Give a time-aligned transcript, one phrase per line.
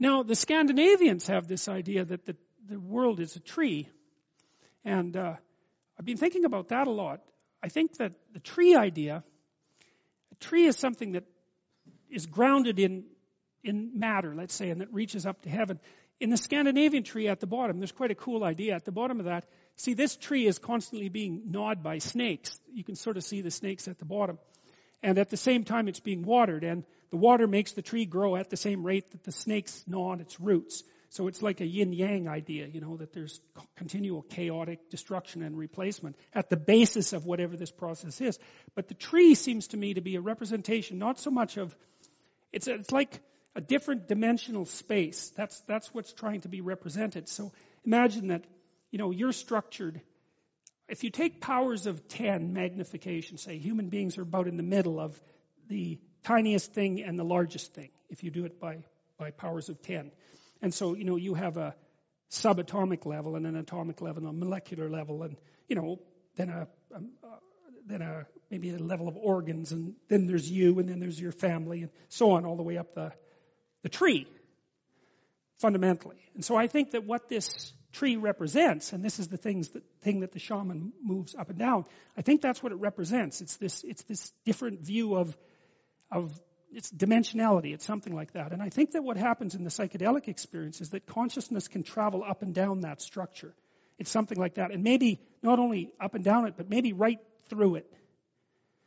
[0.00, 2.34] Now, the Scandinavians have this idea that the,
[2.66, 3.86] the world is a tree.
[4.82, 5.34] And uh,
[5.98, 7.20] I've been thinking about that a lot.
[7.62, 9.22] I think that the tree idea,
[10.32, 11.24] a tree is something that
[12.08, 13.04] is grounded in,
[13.62, 15.78] in matter, let's say, and that reaches up to heaven.
[16.18, 18.74] In the Scandinavian tree at the bottom, there's quite a cool idea.
[18.74, 19.44] At the bottom of that,
[19.76, 22.58] see, this tree is constantly being gnawed by snakes.
[22.72, 24.38] You can sort of see the snakes at the bottom.
[25.02, 28.36] And at the same time, it's being watered, and the water makes the tree grow
[28.36, 30.84] at the same rate that the snakes gnaw on its roots.
[31.08, 33.40] So it's like a yin yang idea, you know, that there's
[33.76, 38.38] continual chaotic destruction and replacement at the basis of whatever this process is.
[38.76, 41.74] But the tree seems to me to be a representation, not so much of,
[42.52, 43.20] it's, it's like
[43.56, 45.32] a different dimensional space.
[45.34, 47.28] That's, that's what's trying to be represented.
[47.28, 47.50] So
[47.84, 48.44] imagine that,
[48.92, 50.00] you know, you're structured.
[50.90, 54.98] If you take powers of 10 magnification, say human beings are about in the middle
[54.98, 55.18] of
[55.68, 58.78] the tiniest thing and the largest thing, if you do it by,
[59.16, 60.10] by powers of 10.
[60.60, 61.76] And so, you know, you have a
[62.32, 65.36] subatomic level and an atomic level and a molecular level and,
[65.68, 66.00] you know,
[66.36, 67.00] then a, a,
[67.86, 71.32] then a maybe a level of organs and then there's you and then there's your
[71.32, 73.12] family and so on all the way up the,
[73.82, 74.26] the tree
[75.58, 76.18] fundamentally.
[76.34, 79.82] And so I think that what this tree represents, and this is the things that,
[80.02, 81.84] thing that the shaman moves up and down,
[82.16, 83.40] I think that's what it represents.
[83.40, 85.36] It's this, it's this different view of,
[86.10, 86.32] of
[86.72, 87.74] it's dimensionality.
[87.74, 88.52] It's something like that.
[88.52, 92.22] And I think that what happens in the psychedelic experience is that consciousness can travel
[92.26, 93.54] up and down that structure.
[93.98, 94.70] It's something like that.
[94.70, 97.92] And maybe not only up and down it, but maybe right through it.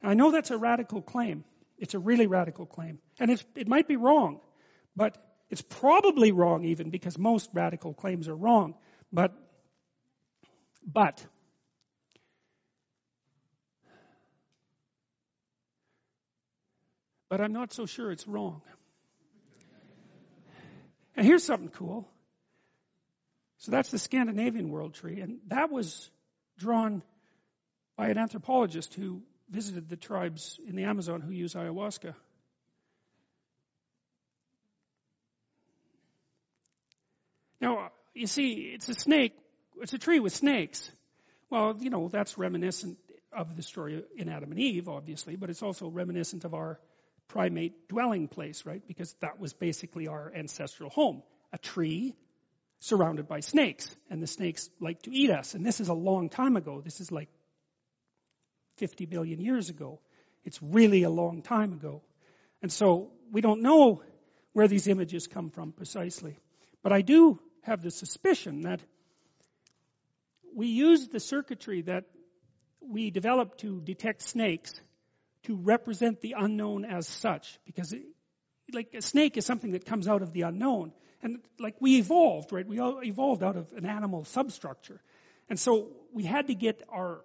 [0.00, 1.44] And I know that's a radical claim.
[1.78, 2.98] It's a really radical claim.
[3.20, 4.40] And it might be wrong,
[4.96, 5.16] but
[5.50, 8.74] it's probably wrong even because most radical claims are wrong.
[9.16, 9.32] But,
[10.86, 11.24] but,
[17.30, 18.60] but I'm not so sure it's wrong.
[21.16, 22.06] And here's something cool.
[23.56, 26.10] So that's the Scandinavian world tree, and that was
[26.58, 27.02] drawn
[27.96, 32.14] by an anthropologist who visited the tribes in the Amazon who use ayahuasca.
[37.62, 39.32] Now, you see, it's a snake,
[39.80, 40.90] it's a tree with snakes.
[41.50, 42.98] Well, you know, that's reminiscent
[43.32, 46.80] of the story in Adam and Eve, obviously, but it's also reminiscent of our
[47.28, 48.82] primate dwelling place, right?
[48.86, 51.22] Because that was basically our ancestral home.
[51.52, 52.14] A tree
[52.80, 53.94] surrounded by snakes.
[54.10, 55.54] And the snakes like to eat us.
[55.54, 56.80] And this is a long time ago.
[56.80, 57.28] This is like
[58.78, 60.00] 50 billion years ago.
[60.44, 62.02] It's really a long time ago.
[62.62, 64.02] And so we don't know
[64.52, 66.38] where these images come from precisely.
[66.82, 68.80] But I do have the suspicion that
[70.54, 72.04] we use the circuitry that
[72.80, 74.72] we developed to detect snakes
[75.44, 77.58] to represent the unknown as such.
[77.66, 78.02] Because, it,
[78.72, 80.92] like, a snake is something that comes out of the unknown.
[81.22, 82.66] And, like, we evolved, right?
[82.66, 85.00] We all evolved out of an animal substructure.
[85.48, 87.20] And so we had to get our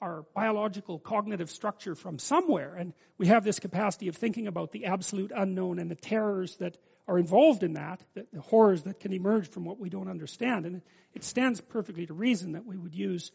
[0.00, 2.74] our biological cognitive structure from somewhere.
[2.74, 6.76] And we have this capacity of thinking about the absolute unknown and the terrors that
[7.08, 10.66] are involved in that, the, the horrors that can emerge from what we don't understand.
[10.66, 10.82] And
[11.14, 13.32] it stands perfectly to reason that we would use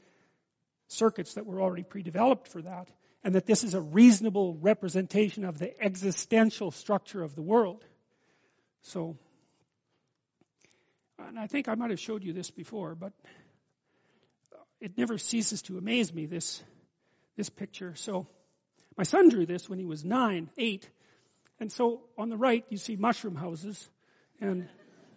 [0.88, 2.90] circuits that were already pre-developed for that,
[3.24, 7.84] and that this is a reasonable representation of the existential structure of the world.
[8.82, 9.18] So,
[11.18, 13.14] and I think I might have showed you this before, but
[14.82, 16.62] it never ceases to amaze me, this,
[17.38, 17.94] this picture.
[17.96, 18.28] So,
[18.98, 20.90] my son drew this when he was nine, eight,
[21.60, 23.90] and so on the right, you see mushroom houses,
[24.42, 24.68] and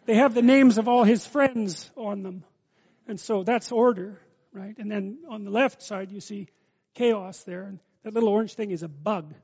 [0.04, 2.44] they have the names of all his friends on them.
[3.08, 4.20] And so that's order,
[4.52, 4.76] right?
[4.78, 6.48] And then on the left side, you see
[6.94, 9.34] chaos there, and that little orange thing is a bug.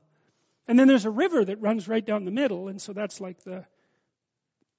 [0.67, 3.43] And then there's a river that runs right down the middle, and so that's like
[3.43, 3.65] the,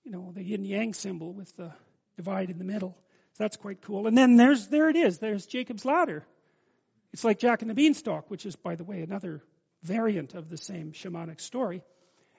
[0.05, 1.73] you know, the yin yang symbol with the
[2.17, 2.97] divide in the middle.
[3.43, 4.07] That's quite cool.
[4.07, 5.19] And then there's, there it is.
[5.19, 6.25] There's Jacob's ladder.
[7.13, 9.43] It's like Jack and the Beanstalk, which is, by the way, another
[9.83, 11.83] variant of the same shamanic story.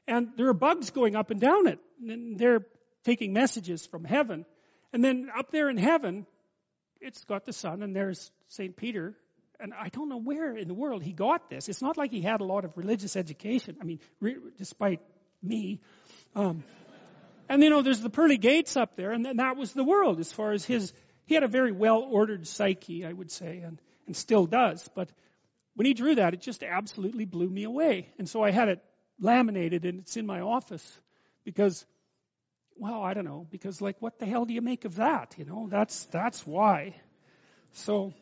[0.08, 1.80] And there are bugs going up and down it.
[2.08, 2.66] And they're
[3.04, 4.46] taking messages from heaven.
[4.94, 6.26] And then up there in heaven,
[7.02, 8.74] it's got the sun, and there's St.
[8.74, 9.14] Peter.
[9.60, 11.68] And I don't know where in the world he got this.
[11.68, 13.76] It's not like he had a lot of religious education.
[13.82, 15.02] I mean, re- despite
[15.42, 15.82] me.
[16.34, 16.64] Um,
[17.54, 20.32] and you know, there's the pearly gates up there, and that was the world as
[20.32, 20.94] far as his.
[21.26, 24.90] He had a very well ordered psyche, I would say, and, and still does.
[24.94, 25.10] But
[25.76, 28.10] when he drew that, it just absolutely blew me away.
[28.20, 28.84] And so I had it
[29.20, 31.00] laminated and it's in my office
[31.46, 31.86] because
[32.76, 35.46] well i don't know because like what the hell do you make of that you
[35.46, 36.96] know that's that's why
[37.74, 38.14] so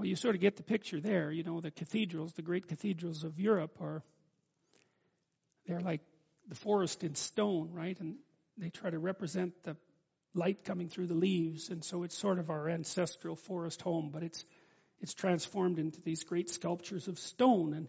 [0.00, 1.30] Well, you sort of get the picture there.
[1.30, 4.02] You know, the cathedrals, the great cathedrals of Europe are,
[5.66, 6.00] they're like
[6.48, 8.00] the forest in stone, right?
[8.00, 8.14] And
[8.56, 9.76] they try to represent the
[10.32, 11.68] light coming through the leaves.
[11.68, 14.42] And so it's sort of our ancestral forest home, but it's,
[15.02, 17.74] it's transformed into these great sculptures of stone.
[17.74, 17.86] And,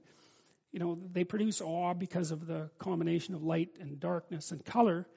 [0.73, 5.07] you know, they produce awe because of the combination of light and darkness and color.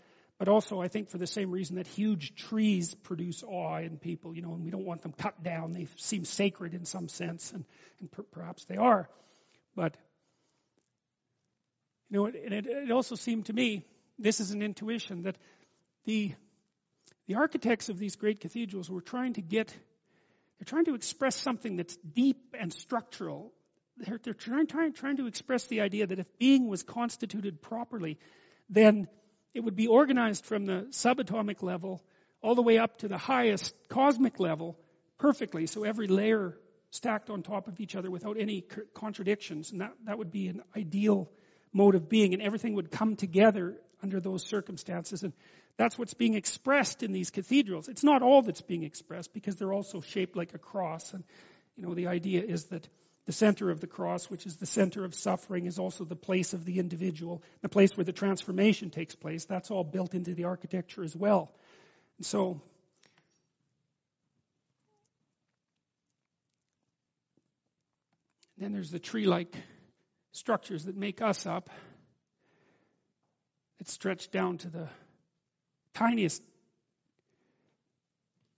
[0.45, 4.35] But also, I think for the same reason that huge trees produce awe in people,
[4.35, 5.73] you know, and we don't want them cut down.
[5.73, 7.65] They seem sacred in some sense, and,
[7.99, 9.09] and per- perhaps they are.
[9.75, 9.97] But,
[12.11, 13.87] you know, it, it, it also seemed to me,
[14.19, 15.39] this is an intuition, that
[16.05, 16.35] the,
[17.27, 19.69] the architects of these great cathedrals were trying to get,
[20.59, 23.51] they're trying to express something that's deep and structural.
[23.97, 28.19] They're, they're trying, trying, trying to express the idea that if being was constituted properly,
[28.69, 29.09] then
[29.55, 32.03] it would be organized from the subatomic level
[32.43, 34.77] all the way up to the highest cosmic level
[35.19, 35.67] perfectly.
[35.67, 36.59] So every layer
[36.91, 39.73] stacked on top of each other without any contradictions.
[39.73, 41.31] And that, that would be an ideal
[41.73, 42.35] mode of being.
[42.35, 45.23] And everything would come together under those circumstances.
[45.23, 45.33] And
[45.77, 47.89] that's what's being expressed in these cathedrals.
[47.89, 51.13] It's not all that's being expressed because they're also shaped like a cross.
[51.13, 51.25] And,
[51.77, 52.87] you know, the idea is that
[53.27, 56.53] the center of the cross, which is the center of suffering, is also the place
[56.53, 59.47] of the individual, the place where the transformation takes place.
[59.47, 61.51] That's all built into the architecture as well.
[62.19, 62.61] And so,
[68.59, 69.55] then there's the tree like
[70.33, 71.71] structures that make us up.
[73.81, 74.89] It's stretched down to the
[75.95, 76.43] tiniest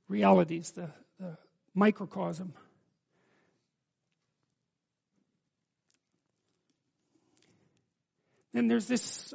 [0.08, 0.90] realities, the,
[1.20, 1.36] the
[1.74, 2.52] microcosm.
[8.56, 9.34] Then there's this,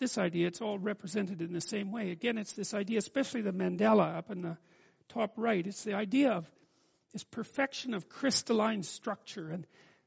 [0.00, 2.10] this idea, it's all represented in the same way.
[2.10, 4.56] Again, it's this idea, especially the mandala up in the
[5.10, 6.50] top right, it's the idea of
[7.12, 9.50] this perfection of crystalline structure.
[9.50, 9.66] And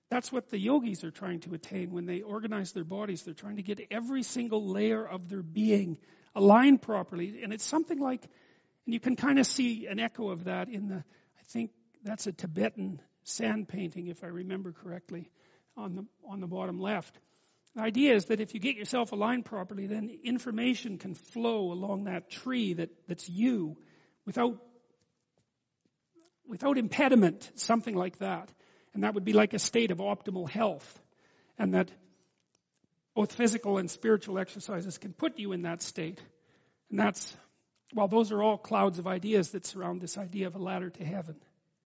[0.10, 3.22] that's what the yogis are trying to attain when they organize their bodies.
[3.22, 6.00] They're trying to get every single layer of their being
[6.34, 7.42] aligned properly.
[7.44, 8.24] And it's something like,
[8.88, 11.70] and you can kind of see an echo of that in the, I think
[12.04, 15.30] that's a Tibetan sand painting, if I remember correctly,
[15.78, 17.16] on the, on the bottom left.
[17.76, 22.06] The idea is that if you get yourself aligned properly, then information can flow along
[22.06, 23.76] that tree that, that's you
[24.26, 24.58] without,
[26.48, 28.50] without impediment, something like that.
[28.94, 31.02] And that would be like a state of optimal health.
[31.60, 31.92] And that
[33.14, 36.22] both physical and spiritual exercises can put you in that state.
[36.90, 37.36] And that's,
[37.94, 41.04] well, those are all clouds of ideas that surround this idea of a ladder to
[41.04, 41.36] heaven.